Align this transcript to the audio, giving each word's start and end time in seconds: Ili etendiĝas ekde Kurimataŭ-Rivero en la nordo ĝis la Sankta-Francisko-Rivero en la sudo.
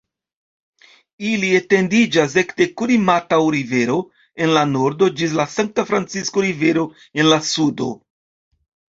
Ili 1.31 1.49
etendiĝas 1.57 2.31
ekde 2.41 2.65
Kurimataŭ-Rivero 2.81 3.97
en 4.45 4.53
la 4.55 4.63
nordo 4.69 5.09
ĝis 5.19 5.35
la 5.41 5.45
Sankta-Francisko-Rivero 5.57 6.87
en 7.25 7.29
la 7.33 7.39
sudo. 7.51 7.91